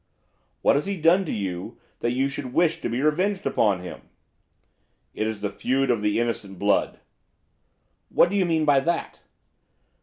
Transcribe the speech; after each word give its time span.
'What 0.63 0.75
has 0.77 0.87
he 0.87 0.97
done 0.97 1.25
to 1.25 1.31
you 1.31 1.77
that 1.99 2.09
you 2.09 2.27
should 2.27 2.53
wish 2.55 2.81
to 2.81 2.89
be 2.89 3.03
revenged 3.03 3.45
on 3.45 3.81
him?' 3.81 4.09
'It 5.13 5.27
is 5.27 5.41
the 5.41 5.51
feud 5.51 5.91
of 5.91 6.01
the 6.01 6.19
innocent 6.19 6.57
blood.' 6.57 6.99
'What 8.09 8.31
do 8.31 8.35
you 8.35 8.45
mean 8.47 8.65
by 8.65 8.79
that? 8.79 9.19